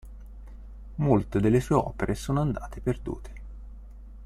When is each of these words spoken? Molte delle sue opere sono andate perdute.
Molte 0.95 1.39
delle 1.39 1.59
sue 1.61 1.75
opere 1.75 2.15
sono 2.15 2.41
andate 2.41 2.81
perdute. 2.81 3.31